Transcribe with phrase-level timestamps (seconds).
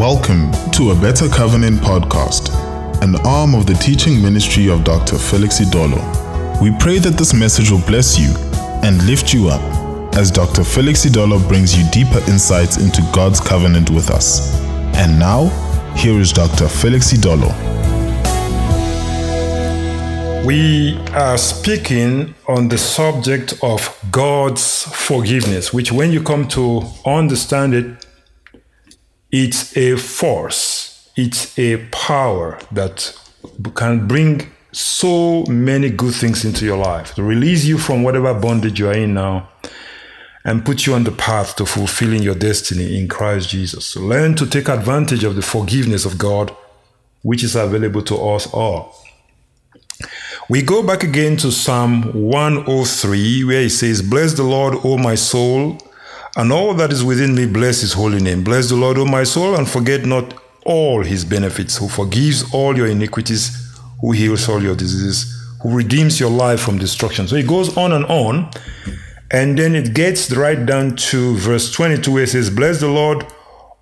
[0.00, 2.48] Welcome to a Better Covenant podcast,
[3.02, 5.18] an arm of the teaching ministry of Dr.
[5.18, 6.00] Felix Idolor.
[6.62, 8.32] We pray that this message will bless you
[8.82, 9.60] and lift you up
[10.16, 10.64] as Dr.
[10.64, 14.58] Felix Idolor brings you deeper insights into God's covenant with us.
[14.96, 15.48] And now,
[15.96, 16.66] here is Dr.
[16.66, 17.54] Felix Idolor.
[20.46, 27.74] We are speaking on the subject of God's forgiveness, which, when you come to understand
[27.74, 28.06] it,
[29.32, 33.16] it's a force, it's a power that
[33.76, 38.80] can bring so many good things into your life to release you from whatever bondage
[38.80, 39.48] you are in now
[40.44, 43.86] and put you on the path to fulfilling your destiny in Christ Jesus.
[43.86, 46.50] So learn to take advantage of the forgiveness of God,
[47.22, 48.96] which is available to us all.
[50.48, 55.14] We go back again to Psalm 103, where it says, Bless the Lord, O my
[55.14, 55.78] soul,
[56.36, 58.44] and all that is within me bless his holy name.
[58.44, 60.34] Bless the Lord, O my soul, and forget not
[60.64, 63.50] all his benefits, who forgives all your iniquities,
[64.00, 67.26] who heals all your diseases, who redeems your life from destruction.
[67.26, 68.48] So it goes on and on.
[69.32, 73.24] And then it gets right down to verse 22 where it says, Bless the Lord,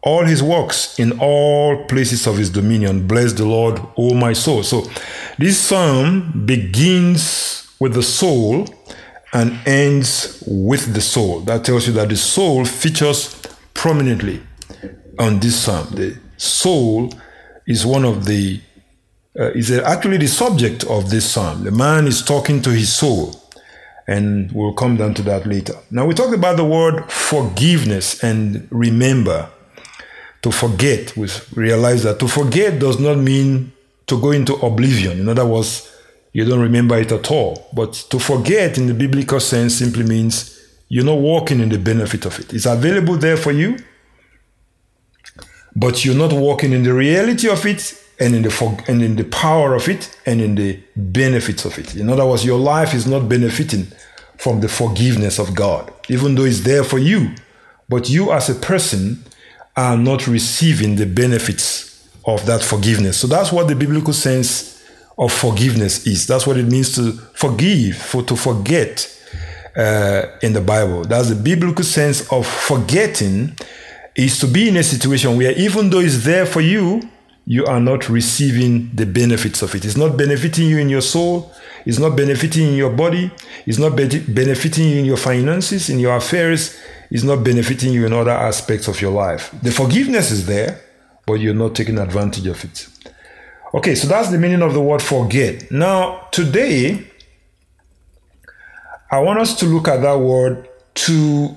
[0.03, 3.07] all his works in all places of his dominion.
[3.07, 4.63] Bless the Lord, O my soul.
[4.63, 4.85] So
[5.39, 8.67] this psalm begins with the soul
[9.33, 11.41] and ends with the soul.
[11.41, 13.41] That tells you that the soul features
[13.75, 14.43] prominently
[15.19, 15.89] on this psalm.
[15.93, 17.11] The soul
[17.67, 18.61] is one of the
[19.39, 21.63] uh, is actually the subject of this psalm.
[21.65, 23.41] The man is talking to his soul,
[24.09, 25.75] and we'll come down to that later.
[25.93, 29.51] Now we talked about the word forgiveness and remember.
[30.43, 33.73] To forget, we realize that to forget does not mean
[34.07, 35.19] to go into oblivion.
[35.19, 35.93] In other words,
[36.39, 37.69] you don't remember it at all.
[37.73, 40.57] But to forget in the biblical sense simply means
[40.89, 42.55] you're not walking in the benefit of it.
[42.55, 43.77] It's available there for you,
[45.75, 49.17] but you're not walking in the reality of it and in the for, and in
[49.17, 51.97] the power of it and in the benefits of it.
[51.97, 53.89] In other words, your life is not benefiting
[54.37, 57.33] from the forgiveness of God, even though it's there for you.
[57.89, 59.25] But you as a person
[59.77, 63.17] are not receiving the benefits of that forgiveness.
[63.19, 64.78] So that's what the biblical sense
[65.19, 66.27] of forgiveness is.
[66.27, 69.07] That's what it means to forgive, for to forget
[69.77, 71.03] uh, in the Bible.
[71.03, 73.57] That's the biblical sense of forgetting
[74.15, 77.03] is to be in a situation where even though it's there for you,
[77.47, 79.85] you are not receiving the benefits of it.
[79.85, 81.53] It's not benefiting you in your soul.
[81.87, 83.31] It's not benefiting in your body.
[83.65, 86.77] It's not be- benefiting you in your finances, in your affairs.
[87.11, 89.53] It's not benefiting you in other aspects of your life.
[89.63, 90.81] The forgiveness is there,
[91.27, 92.87] but you're not taking advantage of it.
[93.75, 95.71] Okay, so that's the meaning of the word forget.
[95.71, 97.05] Now, today,
[99.11, 101.57] I want us to look at that word to,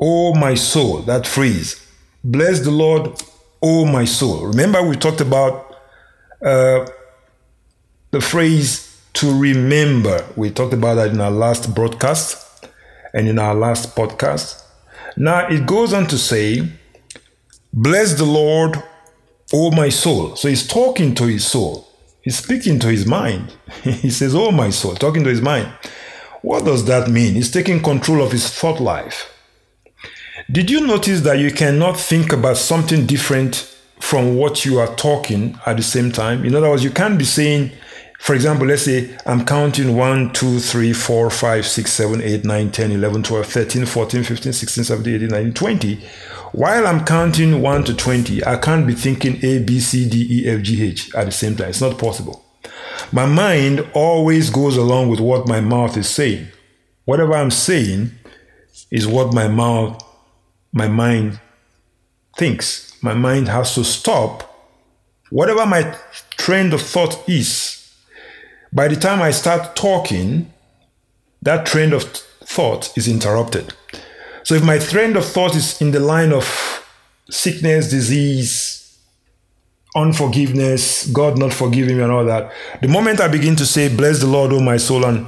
[0.00, 1.84] oh my soul, that phrase.
[2.22, 3.10] Bless the Lord,
[3.60, 4.46] oh my soul.
[4.46, 5.78] Remember, we talked about
[6.44, 6.86] uh,
[8.12, 10.24] the phrase to remember.
[10.36, 12.66] We talked about that in our last broadcast
[13.12, 14.62] and in our last podcast.
[15.16, 16.68] Now, it goes on to say,
[17.74, 18.80] Bless the Lord,
[19.54, 20.34] Oh, my soul.
[20.34, 21.86] So he's talking to his soul.
[22.22, 23.54] He's speaking to his mind.
[23.84, 25.68] he says, Oh, my soul, talking to his mind.
[26.40, 27.34] What does that mean?
[27.34, 29.28] He's taking control of his thought life.
[30.50, 33.68] Did you notice that you cannot think about something different
[34.00, 36.44] from what you are talking at the same time?
[36.44, 37.70] In other words, you can't be saying,
[38.18, 42.70] for example, let's say I'm counting 1, 2, 3, 4, 5, 6, 7, 8, 9,
[42.72, 46.08] 10, 11, 12, 13, 14, 15, 16, 17, 18, 19, 20.
[46.54, 50.48] While I'm counting 1 to 20, I can't be thinking A, B, C, D, E,
[50.50, 51.70] F, G, H at the same time.
[51.70, 52.44] It's not possible.
[53.10, 56.48] My mind always goes along with what my mouth is saying.
[57.06, 58.10] Whatever I'm saying
[58.90, 60.04] is what my mouth,
[60.74, 61.40] my mind
[62.36, 63.02] thinks.
[63.02, 64.42] My mind has to stop.
[65.30, 65.96] Whatever my
[66.36, 67.94] train of thought is,
[68.74, 70.52] by the time I start talking,
[71.40, 72.02] that train of
[72.44, 73.72] thought is interrupted.
[74.44, 76.84] So if my trend of thought is in the line of
[77.30, 78.96] sickness, disease,
[79.94, 84.20] unforgiveness, God not forgiving me and all that, the moment I begin to say, Bless
[84.20, 85.26] the Lord, O my soul, and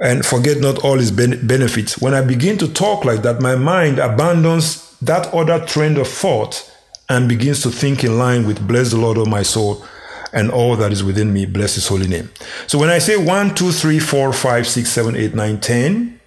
[0.00, 1.98] and forget not all his ben- benefits.
[2.00, 6.70] When I begin to talk like that, my mind abandons that other trend of thought
[7.08, 9.84] and begins to think in line with bless the Lord, O my soul,
[10.32, 12.28] and all that is within me, bless his holy name.
[12.66, 16.20] So when I say 1, 2, 3, 4, 5, 6, 7, 8, 9, 10,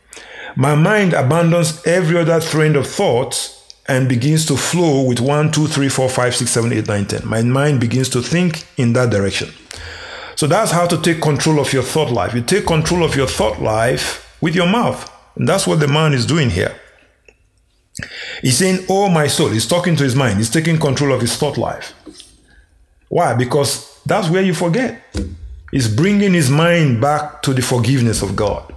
[0.59, 3.55] my mind abandons every other train of thought
[3.87, 7.27] and begins to flow with 1, 2, 3, 4, 5, 6, 7, 8, 9, 10.
[7.27, 9.51] My mind begins to think in that direction.
[10.35, 12.33] So that's how to take control of your thought life.
[12.33, 15.05] You take control of your thought life with your mouth.
[15.35, 16.73] And that's what the man is doing here.
[18.41, 19.49] He's saying, Oh, my soul.
[19.49, 20.39] He's talking to his mind.
[20.39, 21.93] He's taking control of his thought life.
[23.09, 23.35] Why?
[23.35, 25.03] Because that's where you forget.
[25.71, 28.73] He's bringing his mind back to the forgiveness of God.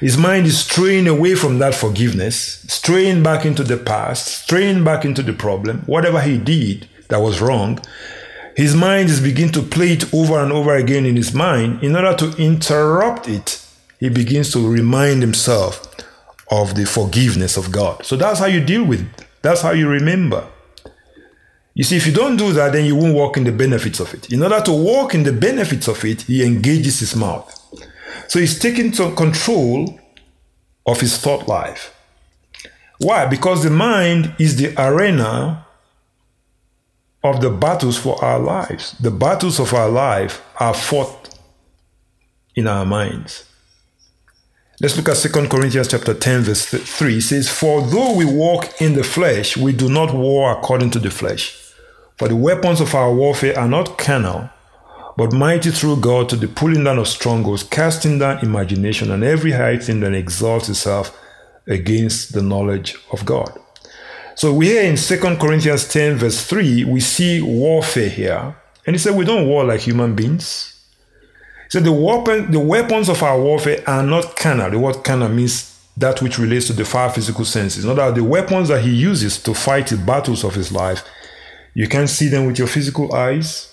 [0.00, 5.04] His mind is straying away from that forgiveness, straying back into the past, straying back
[5.04, 7.80] into the problem, whatever he did that was wrong.
[8.56, 11.82] His mind is beginning to play it over and over again in his mind.
[11.82, 13.60] In order to interrupt it,
[13.98, 15.82] he begins to remind himself
[16.50, 18.04] of the forgiveness of God.
[18.04, 19.26] So that's how you deal with it.
[19.42, 20.46] That's how you remember.
[21.74, 24.12] You see, if you don't do that, then you won't walk in the benefits of
[24.14, 24.32] it.
[24.32, 27.54] In order to walk in the benefits of it, he engages his mouth.
[28.28, 29.98] So he's taking control
[30.86, 31.94] of his thought life.
[32.98, 33.24] Why?
[33.26, 35.64] Because the mind is the arena
[37.24, 38.92] of the battles for our lives.
[39.00, 41.30] The battles of our life are fought
[42.54, 43.44] in our minds.
[44.80, 47.16] Let's look at 2 Corinthians chapter 10, verse 3.
[47.16, 50.98] It says, For though we walk in the flesh, we do not war according to
[50.98, 51.56] the flesh.
[52.18, 54.50] For the weapons of our warfare are not carnal,
[55.18, 59.50] but mighty through God to the pulling down of strongholds, casting down imagination and every
[59.50, 61.10] high thing that exalts itself
[61.66, 63.50] against the knowledge of God.
[64.36, 68.54] So we here in 2 Corinthians 10, verse 3, we see warfare here.
[68.86, 70.74] And he said, We don't war like human beings.
[71.64, 74.70] He said, the, weapon, the weapons of our warfare are not carnal.
[74.70, 77.84] The word carnal means that which relates to the five physical senses.
[77.84, 81.04] Not that the weapons that he uses to fight the battles of his life,
[81.74, 83.67] you can't see them with your physical eyes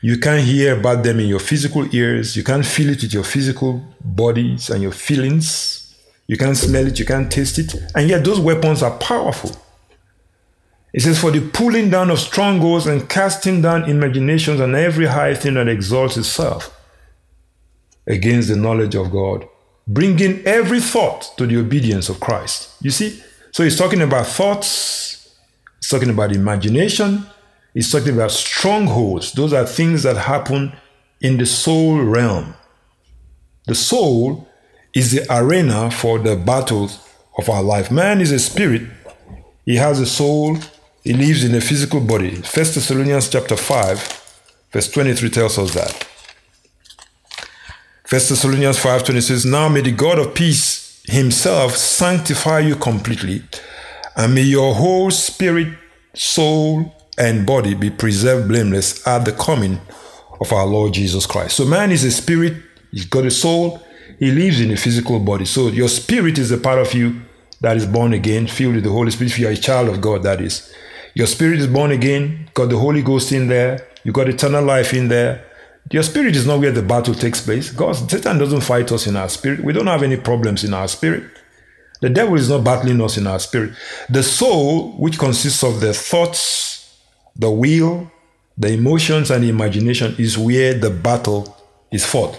[0.00, 2.36] you can't hear about them in your physical ears.
[2.36, 5.94] You can't feel it with your physical bodies and your feelings.
[6.26, 6.98] You can't smell it.
[6.98, 7.74] You can't taste it.
[7.94, 9.50] And yet, those weapons are powerful.
[10.92, 15.34] It says, For the pulling down of strongholds and casting down imaginations and every high
[15.34, 16.74] thing that exalts itself
[18.06, 19.46] against the knowledge of God,
[19.86, 22.72] bringing every thought to the obedience of Christ.
[22.80, 23.22] You see?
[23.52, 25.34] So he's talking about thoughts,
[25.80, 27.26] he's talking about imagination,
[27.78, 29.30] He's talking about strongholds.
[29.30, 30.72] Those are things that happen
[31.20, 32.54] in the soul realm.
[33.68, 34.48] The soul
[34.96, 36.98] is the arena for the battles
[37.38, 37.88] of our life.
[37.92, 38.82] Man is a spirit.
[39.64, 40.58] He has a soul.
[41.04, 42.30] He lives in a physical body.
[42.32, 46.02] 1 Thessalonians chapter 5, verse 23 tells us that.
[48.10, 53.44] 1 Thessalonians 5:20 says, Now may the God of peace himself sanctify you completely,
[54.16, 55.68] and may your whole spirit,
[56.12, 59.80] soul, and body be preserved blameless at the coming
[60.40, 61.56] of our Lord Jesus Christ.
[61.56, 62.56] So man is a spirit,
[62.92, 63.82] he's got a soul,
[64.18, 65.44] he lives in a physical body.
[65.44, 67.20] So your spirit is the part of you
[67.60, 69.32] that is born again, filled with the Holy Spirit.
[69.32, 70.72] If you are a child of God, that is.
[71.14, 74.94] Your spirit is born again, got the Holy Ghost in there, you got eternal life
[74.94, 75.44] in there.
[75.90, 77.70] Your spirit is not where the battle takes place.
[77.72, 79.64] God, Satan doesn't fight us in our spirit.
[79.64, 81.24] We don't have any problems in our spirit.
[82.02, 83.72] The devil is not battling us in our spirit.
[84.08, 86.77] The soul, which consists of the thoughts,
[87.38, 88.10] the will,
[88.56, 91.56] the emotions, and the imagination is where the battle
[91.92, 92.38] is fought.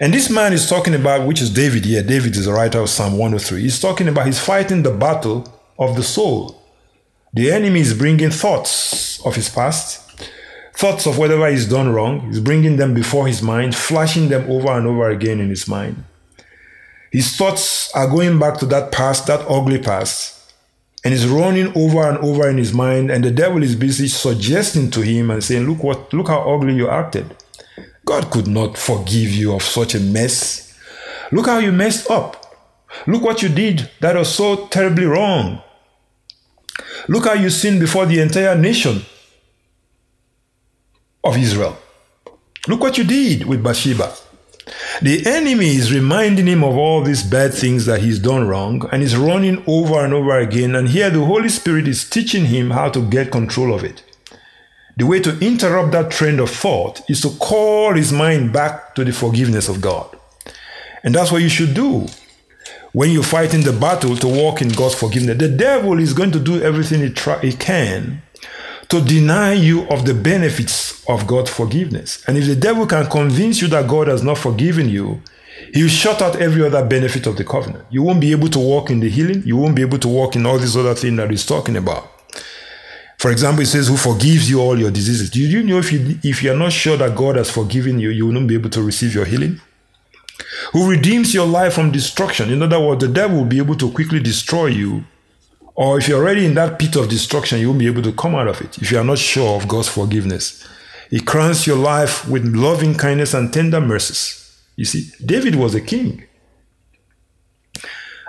[0.00, 2.00] And this man is talking about, which is David here.
[2.02, 3.62] Yeah, David is the writer of Psalm 103.
[3.62, 5.46] He's talking about he's fighting the battle
[5.78, 6.60] of the soul.
[7.34, 10.02] The enemy is bringing thoughts of his past,
[10.74, 12.20] thoughts of whatever he's done wrong.
[12.28, 16.04] He's bringing them before his mind, flashing them over and over again in his mind.
[17.12, 20.40] His thoughts are going back to that past, that ugly past
[21.04, 24.90] and he's running over and over in his mind and the devil is busy suggesting
[24.90, 27.36] to him and saying look what look how ugly you acted
[28.04, 30.76] god could not forgive you of such a mess
[31.32, 32.54] look how you messed up
[33.06, 35.60] look what you did that was so terribly wrong
[37.08, 39.02] look how you sinned before the entire nation
[41.24, 41.76] of israel
[42.68, 44.12] look what you did with bathsheba
[45.00, 49.02] the enemy is reminding him of all these bad things that he's done wrong and
[49.02, 50.74] is running over and over again.
[50.76, 54.02] And here the Holy Spirit is teaching him how to get control of it.
[54.96, 59.04] The way to interrupt that trend of thought is to call his mind back to
[59.04, 60.08] the forgiveness of God.
[61.02, 62.06] And that's what you should do
[62.92, 65.38] when you're fighting the battle to walk in God's forgiveness.
[65.38, 67.10] The devil is going to do everything he,
[67.46, 68.22] he can
[68.92, 72.22] to deny you of the benefits of God's forgiveness.
[72.26, 75.22] And if the devil can convince you that God has not forgiven you,
[75.72, 77.86] he'll shut out every other benefit of the covenant.
[77.88, 79.44] You won't be able to walk in the healing.
[79.46, 82.06] You won't be able to walk in all these other things that he's talking about.
[83.16, 85.30] For example, he says, Who forgives you all your diseases?
[85.30, 88.26] Do you know if you if you're not sure that God has forgiven you, you
[88.26, 89.58] will not be able to receive your healing?
[90.74, 92.52] Who redeems your life from destruction?
[92.52, 95.04] In other words, the devil will be able to quickly destroy you
[95.74, 98.34] or if you're already in that pit of destruction, you won't be able to come
[98.34, 100.66] out of it if you are not sure of God's forgiveness.
[101.10, 104.38] He crowns your life with loving kindness and tender mercies.
[104.76, 106.24] You see, David was a king.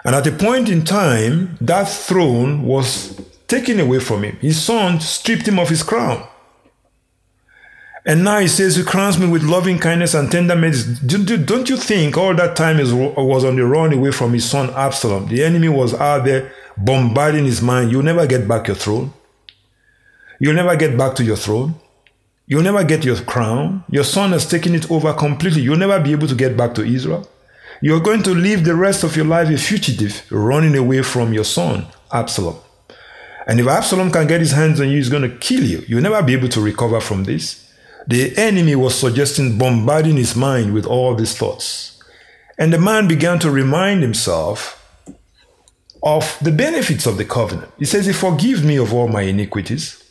[0.05, 3.15] And at a point in time, that throne was
[3.47, 4.35] taken away from him.
[4.37, 6.27] His son stripped him of his crown.
[8.05, 10.99] And now he says, He crowns me with loving kindness and tender mercies.
[10.99, 15.27] Don't you think all that time was on the run away from his son Absalom?
[15.27, 19.13] The enemy was out there bombarding his mind, you'll never get back your throne.
[20.39, 21.75] You'll never get back to your throne.
[22.47, 23.83] You'll never get your crown.
[23.89, 25.61] Your son has taken it over completely.
[25.61, 27.27] You'll never be able to get back to Israel.
[27.81, 31.43] You're going to live the rest of your life a fugitive, running away from your
[31.43, 32.57] son, Absalom.
[33.47, 35.83] And if Absalom can get his hands on you, he's going to kill you.
[35.87, 37.59] You'll never be able to recover from this.
[38.07, 42.01] The enemy was suggesting bombarding his mind with all these thoughts.
[42.57, 44.82] And the man began to remind himself
[46.03, 47.71] of the benefits of the covenant.
[47.79, 50.01] He says, He forgives me of all my iniquities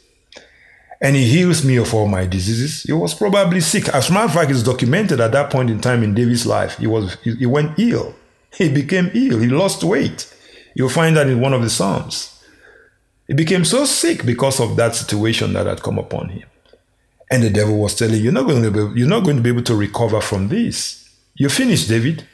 [1.00, 2.82] and He heals me of all my diseases.
[2.84, 3.88] He was probably sick.
[3.90, 6.78] As a matter of fact, it's documented at that point in time in David's life.
[6.78, 8.14] He, was, he, he went ill,
[8.54, 10.32] he became ill, he lost weight.
[10.74, 12.30] You'll find that in one of the Psalms.
[13.28, 16.48] He became so sick because of that situation that had come upon him.
[17.30, 19.50] And the devil was telling, You're not going to be, you're not going to be
[19.50, 20.98] able to recover from this.
[21.34, 22.26] You're finished, David.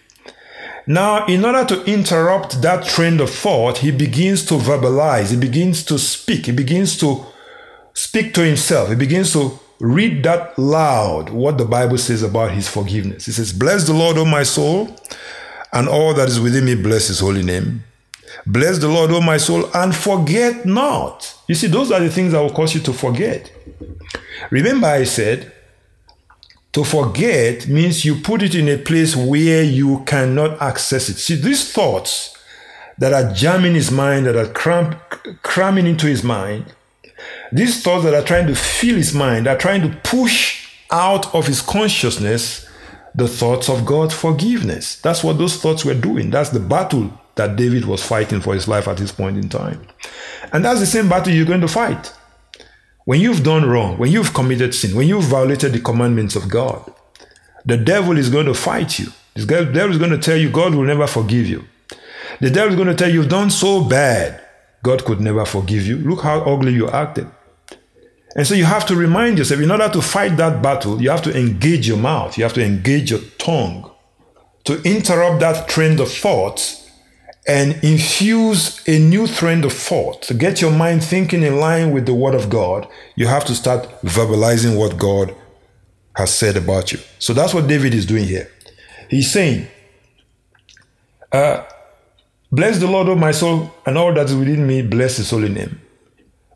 [0.89, 5.85] Now, in order to interrupt that trend of thought, he begins to verbalize, he begins
[5.85, 7.27] to speak, he begins to
[7.93, 12.69] speak to himself, he begins to read that loud what the Bible says about his
[12.69, 13.27] forgiveness.
[13.27, 14.89] He says, Bless the Lord, O my soul,
[15.75, 17.85] and all that is within me, bless his holy name.
[18.47, 21.35] Bless the Lord, O my soul, and forget not.
[21.49, 23.53] You see, those are the things that will cause you to forget.
[24.51, 25.53] Remember, I said,
[26.73, 31.15] to forget means you put it in a place where you cannot access it.
[31.15, 32.37] See, these thoughts
[32.99, 34.97] that are jamming his mind, that are cram-
[35.43, 36.67] cramming into his mind,
[37.53, 41.47] these thoughts that are trying to fill his mind, are trying to push out of
[41.47, 42.67] his consciousness
[43.15, 44.97] the thoughts of God's forgiveness.
[45.01, 46.31] That's what those thoughts were doing.
[46.31, 49.81] That's the battle that David was fighting for his life at this point in time.
[50.53, 52.13] And that's the same battle you're going to fight.
[53.09, 56.93] When you've done wrong, when you've committed sin, when you've violated the commandments of God,
[57.65, 59.07] the devil is going to fight you.
[59.33, 61.65] The devil is going to tell you God will never forgive you.
[62.43, 64.39] The devil is going to tell you you've done so bad,
[64.83, 65.97] God could never forgive you.
[65.97, 67.27] Look how ugly you acted.
[68.37, 71.23] And so you have to remind yourself in order to fight that battle, you have
[71.23, 73.91] to engage your mouth, you have to engage your tongue
[74.65, 76.78] to interrupt that trend of thoughts
[77.49, 80.21] and infuse a new trend of thought.
[80.23, 82.87] To get your mind thinking in line with the Word of God,
[83.17, 85.35] you have to start verbalizing what God
[86.15, 86.99] has said about you.
[87.19, 88.51] So that's what David is doing here.
[89.09, 89.67] He's saying,
[91.33, 91.65] uh,
[92.53, 95.49] Bless the Lord, O my soul, and all that is within me, bless his holy
[95.51, 95.81] name.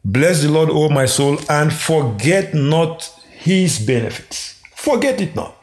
[0.05, 4.59] Bless the Lord, O my soul, and forget not his benefits.
[4.75, 5.57] Forget it not.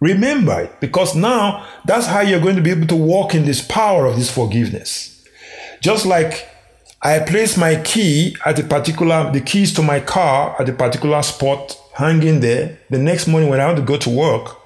[0.00, 3.66] Remember it because now that's how you're going to be able to walk in this
[3.66, 5.24] power of this forgiveness.
[5.80, 6.48] Just like
[7.02, 11.22] I place my key at a particular, the keys to my car at a particular
[11.22, 12.78] spot hanging there.
[12.90, 14.58] The next morning when I want to go to work,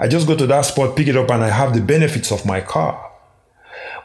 [0.00, 2.44] I just go to that spot, pick it up, and I have the benefits of
[2.46, 3.08] my car.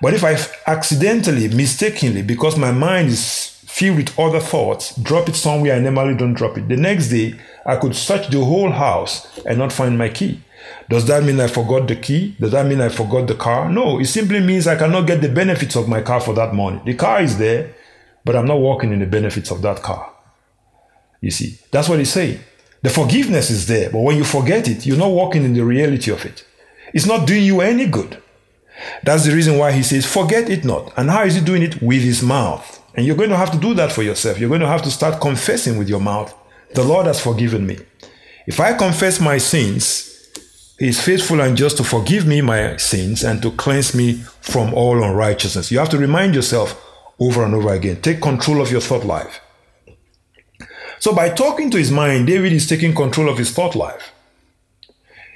[0.02, 0.38] But if I
[0.72, 6.16] accidentally, mistakenly, because my mind is filled with other thoughts, drop it somewhere I normally
[6.16, 9.98] don't drop it, the next day I could search the whole house and not find
[9.98, 10.42] my key.
[10.90, 12.36] Does that mean I forgot the key?
[12.40, 13.70] Does that mean I forgot the car?
[13.70, 16.82] No, it simply means I cannot get the benefits of my car for that money.
[16.86, 17.74] The car is there,
[18.24, 20.12] but I'm not walking in the benefits of that car.
[21.22, 22.40] You see, that's what he's saying.
[22.84, 26.12] The forgiveness is there, but when you forget it, you're not walking in the reality
[26.12, 26.46] of it.
[26.94, 28.22] It's not doing you any good.
[29.04, 30.94] That's the reason why he says, Forget it not.
[30.96, 31.82] And how is he doing it?
[31.82, 32.76] With his mouth.
[32.94, 34.40] And you're going to have to do that for yourself.
[34.40, 36.34] You're going to have to start confessing with your mouth,
[36.76, 37.78] The Lord has forgiven me.
[38.46, 40.17] If I confess my sins,
[40.80, 45.04] is faithful and just to forgive me my sins and to cleanse me from all
[45.04, 45.72] unrighteousness.
[45.72, 46.80] You have to remind yourself
[47.20, 48.02] over and over again.
[48.02, 49.42] Take control of your thought life.
[51.00, 54.12] So, by talking to his mind, David is taking control of his thought life.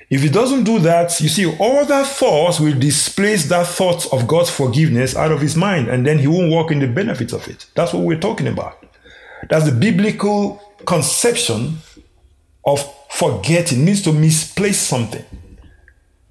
[0.09, 4.27] If he doesn't do that, you see, all that thoughts will displace that thought of
[4.27, 7.47] God's forgiveness out of his mind, and then he won't walk in the benefits of
[7.47, 7.65] it.
[7.75, 8.83] That's what we're talking about.
[9.49, 11.77] That's the biblical conception
[12.65, 15.23] of forgetting means to misplace something,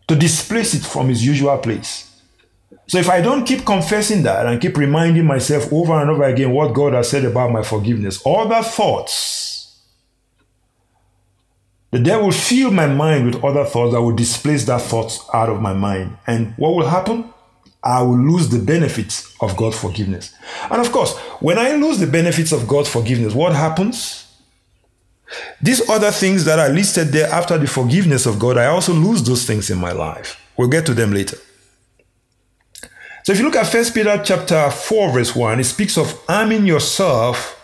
[0.06, 2.06] to displace it from its usual place.
[2.86, 6.50] So if I don't keep confessing that and keep reminding myself over and over again
[6.50, 9.78] what God has said about my forgiveness, other thoughts,
[11.92, 15.48] the devil will fill my mind with other thoughts that will displace that thought out
[15.48, 16.16] of my mind.
[16.26, 17.32] And what will happen?
[17.82, 20.34] I will lose the benefits of God's forgiveness.
[20.70, 24.29] And of course, when I lose the benefits of God's forgiveness, what happens?
[25.62, 29.22] These other things that are listed there after the forgiveness of God, I also lose
[29.22, 30.40] those things in my life.
[30.56, 31.38] We'll get to them later.
[33.24, 36.66] So if you look at 1 Peter chapter 4, verse 1, it speaks of arming
[36.66, 37.56] yourself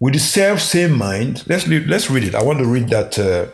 [0.00, 1.44] with the self same mind.
[1.48, 2.34] Let's, read, let's read it.
[2.34, 3.46] I want to read that uh,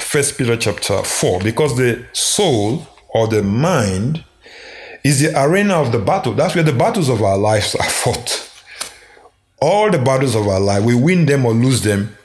[0.00, 4.24] Peter chapter 4 because the soul or the mind
[5.04, 6.32] is the arena of the battle.
[6.34, 8.48] That's where the battles of our lives are fought.
[9.60, 12.16] All the battles of our life, we win them or lose them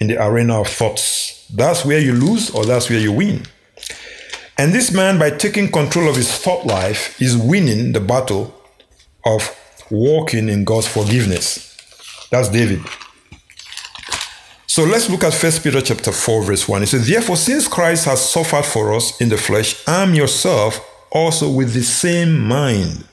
[0.00, 1.46] in the arena of thoughts.
[1.54, 3.42] That's where you lose or that's where you win.
[4.58, 8.52] And this man, by taking control of his thought life, is winning the battle
[9.24, 9.54] of
[9.92, 11.76] walking in God's forgiveness.
[12.32, 12.80] That's David.
[14.66, 16.82] So let's look at 1 Peter chapter 4, verse 1.
[16.82, 20.80] It says, Therefore, since Christ has suffered for us in the flesh, arm yourself
[21.12, 23.04] also with the same mind.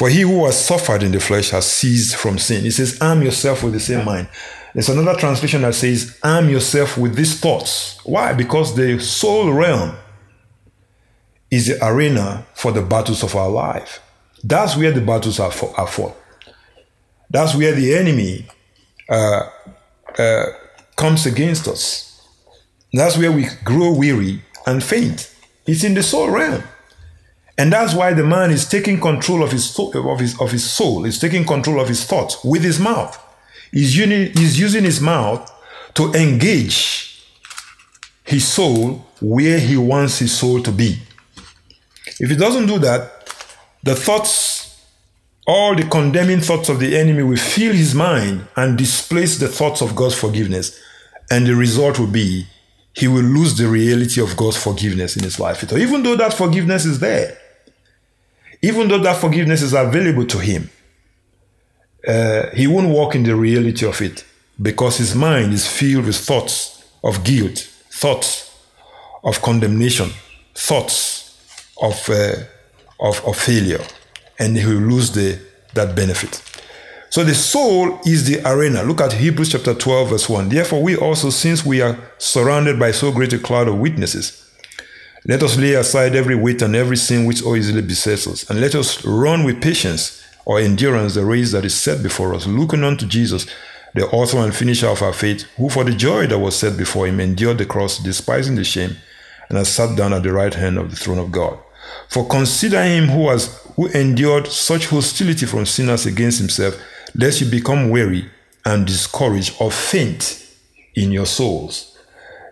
[0.00, 2.62] For he who has suffered in the flesh has ceased from sin.
[2.62, 4.28] He says, arm yourself with the same mind.
[4.72, 7.98] There's another translation that says, arm yourself with these thoughts.
[8.06, 8.32] Why?
[8.32, 9.92] Because the soul realm
[11.50, 14.00] is the arena for the battles of our life.
[14.42, 16.16] That's where the battles are, for, are fought.
[17.28, 18.46] That's where the enemy
[19.10, 19.42] uh,
[20.18, 20.44] uh,
[20.96, 22.26] comes against us.
[22.94, 25.30] That's where we grow weary and faint.
[25.66, 26.62] It's in the soul realm.
[27.60, 31.02] And that's why the man is taking control of his, of his, of his soul,
[31.02, 33.22] He's taking control of his thoughts with his mouth.
[33.70, 35.42] He's, uni- he's using his mouth
[35.92, 37.22] to engage
[38.24, 41.00] his soul where he wants his soul to be.
[42.18, 43.28] If he doesn't do that,
[43.82, 44.82] the thoughts,
[45.46, 49.82] all the condemning thoughts of the enemy will fill his mind and displace the thoughts
[49.82, 50.80] of God's forgiveness.
[51.30, 52.46] And the result will be
[52.94, 55.62] he will lose the reality of God's forgiveness in his life.
[55.74, 57.36] Even though that forgiveness is there,
[58.62, 60.70] even though that forgiveness is available to him,
[62.06, 64.24] uh, he won't walk in the reality of it
[64.60, 67.58] because his mind is filled with thoughts of guilt,
[67.90, 68.56] thoughts
[69.24, 70.10] of condemnation,
[70.54, 71.38] thoughts
[71.80, 72.32] of, uh,
[73.00, 73.82] of, of failure,
[74.38, 75.38] and he will lose the,
[75.74, 76.42] that benefit.
[77.10, 78.82] So the soul is the arena.
[78.84, 80.48] Look at Hebrews chapter 12, verse 1.
[80.50, 84.49] Therefore, we also, since we are surrounded by so great a cloud of witnesses,
[85.26, 88.58] let us lay aside every weight and every sin which so easily besets us, and
[88.58, 92.84] let us run with patience or endurance the race that is set before us, looking
[92.84, 93.44] unto Jesus,
[93.94, 97.06] the author and finisher of our faith, who for the joy that was set before
[97.06, 98.96] him endured the cross, despising the shame,
[99.50, 101.58] and has sat down at the right hand of the throne of God.
[102.08, 106.78] For consider him who has who endured such hostility from sinners against himself,
[107.14, 108.30] lest you become weary
[108.64, 110.46] and discouraged or faint
[110.94, 111.89] in your souls.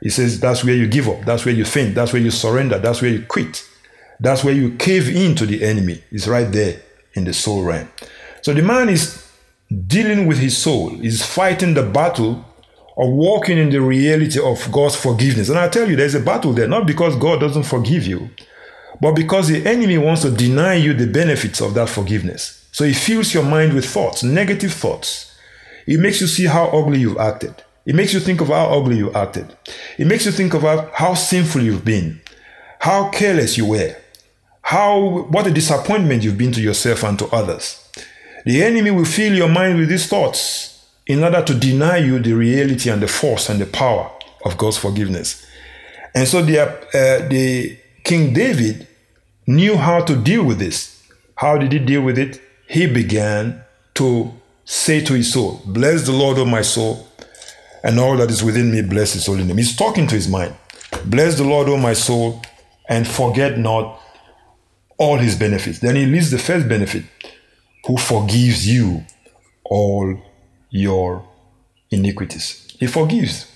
[0.01, 1.25] He says that's where you give up.
[1.25, 1.95] That's where you faint.
[1.95, 2.79] That's where you surrender.
[2.79, 3.65] That's where you quit.
[4.21, 6.03] That's where you cave in to the enemy.
[6.11, 6.81] It's right there
[7.15, 7.89] in the soul realm.
[8.43, 9.25] So the man is
[9.87, 12.45] dealing with his soul, He's fighting the battle
[12.97, 15.49] of walking in the reality of God's forgiveness.
[15.49, 18.29] And I tell you, there's a battle there, not because God doesn't forgive you,
[19.01, 22.67] but because the enemy wants to deny you the benefits of that forgiveness.
[22.73, 25.33] So he fills your mind with thoughts, negative thoughts.
[25.87, 27.63] It makes you see how ugly you've acted.
[27.89, 29.57] It makes you think of how ugly you acted.
[29.97, 32.21] It makes you think of how sinful you've been,
[32.81, 33.97] how careless you were,
[34.61, 37.83] how what a disappointment you've been to yourself and to others.
[38.45, 42.35] The enemy will fill your mind with these thoughts in order to deny you the
[42.35, 44.11] reality and the force and the power
[44.45, 45.47] of God's forgiveness.
[46.15, 48.87] And so the, uh, the King David
[49.47, 51.03] knew how to deal with this.
[51.37, 52.39] How did he deal with it?
[52.69, 53.63] He began
[53.95, 54.35] to
[54.67, 57.08] say to his soul, Bless the Lord, O my soul,
[57.85, 59.57] and all that is within me, bless his holy name.
[59.57, 60.55] He's talking to his mind.
[61.05, 62.43] Bless the Lord, O my soul,
[62.89, 64.01] and forget not
[64.99, 65.79] all his benefits.
[65.79, 67.05] Then he lists the first benefit
[67.87, 69.05] who forgives you
[69.65, 70.21] all
[70.71, 71.27] your
[71.91, 72.67] iniquities.
[72.81, 73.51] He forgives.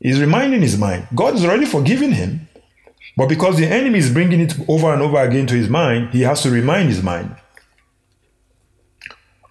[0.00, 1.08] He's reminding his mind.
[1.14, 2.48] God has already forgiven him,
[3.16, 6.22] but because the enemy is bringing it over and over again to his mind, he
[6.22, 7.34] has to remind his mind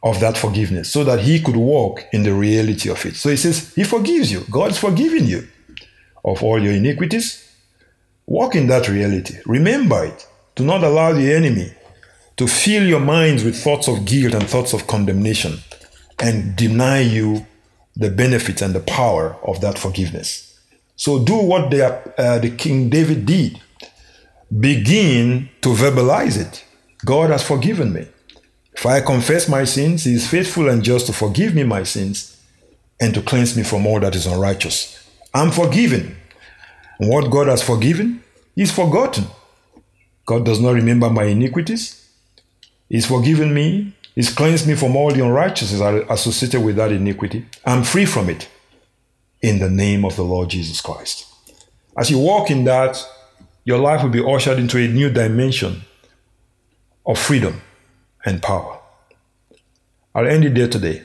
[0.06, 3.16] of that forgiveness so that he could walk in the reality of it.
[3.18, 4.46] So he says, He forgives you.
[4.50, 5.48] God's forgiven you
[6.24, 7.42] of all your iniquities.
[8.28, 9.36] Walk in that reality.
[9.48, 10.28] Remember it.
[10.56, 11.74] Do not allow the enemy
[12.38, 15.58] to fill your minds with thoughts of guilt and thoughts of condemnation
[16.22, 17.46] and deny you
[17.96, 20.60] the benefits and the power of that forgiveness.
[20.98, 21.84] So do what the,
[22.20, 23.60] uh, the King David did.
[24.60, 26.64] Begin to verbalize it.
[27.04, 28.06] God has forgiven me.
[28.76, 32.36] For I confess my sins, he is faithful and just to forgive me my sins
[33.00, 35.02] and to cleanse me from all that is unrighteous.
[35.34, 36.16] I'm forgiven.
[37.00, 38.22] And what God has forgiven
[38.56, 39.26] is forgotten.
[40.26, 42.02] God does not remember my iniquities.
[42.90, 43.94] He's forgiven me.
[44.14, 47.46] He's cleansed me from all the unrighteousness associated with that iniquity.
[47.66, 48.48] I'm free from it
[49.42, 51.28] in the name of the Lord Jesus Christ.
[51.98, 53.04] As you walk in that,
[53.66, 55.82] your life will be ushered into a new dimension
[57.06, 57.62] of freedom
[58.26, 58.80] and power.
[60.14, 61.04] I'll end it there today.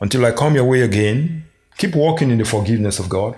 [0.00, 1.44] Until I come your way again,
[1.78, 3.34] keep walking in the forgiveness of God,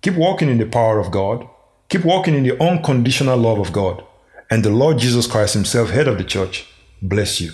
[0.00, 1.46] keep walking in the power of God,
[1.88, 4.02] keep walking in the unconditional love of God,
[4.50, 6.66] and the Lord Jesus Christ Himself, head of the church,
[7.02, 7.52] bless you.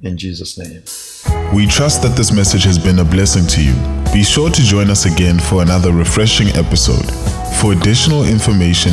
[0.00, 0.82] In Jesus' name.
[1.54, 3.74] We trust that this message has been a blessing to you.
[4.12, 7.04] Be sure to join us again for another refreshing episode.
[7.60, 8.92] For additional information,